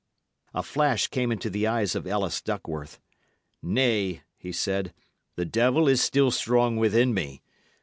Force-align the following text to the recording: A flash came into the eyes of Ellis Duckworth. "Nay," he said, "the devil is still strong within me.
A 0.55 0.63
flash 0.63 1.05
came 1.05 1.31
into 1.31 1.47
the 1.47 1.67
eyes 1.67 1.93
of 1.93 2.07
Ellis 2.07 2.41
Duckworth. 2.41 2.99
"Nay," 3.61 4.23
he 4.35 4.51
said, 4.51 4.95
"the 5.35 5.45
devil 5.45 5.87
is 5.87 6.01
still 6.01 6.31
strong 6.31 6.77
within 6.77 7.13
me. 7.13 7.43